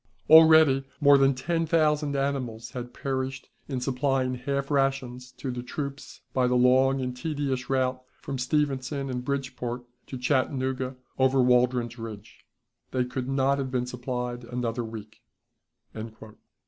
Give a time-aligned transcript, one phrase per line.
[0.31, 6.21] Already more than ten thousand animals had perished in supplying half rations to the troops
[6.33, 12.47] by the long and tedious route from Stevenson and Bridgeport to Chattanooga over Waldron's Ridge.
[12.89, 15.21] They could not have been supplied another week."